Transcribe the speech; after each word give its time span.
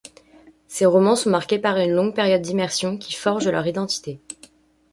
Ses 0.67 0.87
romans 0.87 1.15
sont 1.15 1.29
marqués 1.29 1.59
par 1.59 1.77
une 1.77 1.91
longue 1.93 2.15
période 2.15 2.41
d’immersion 2.41 2.97
qui 2.97 3.13
forge 3.13 3.47
leur 3.47 3.67
identité. 3.67 4.19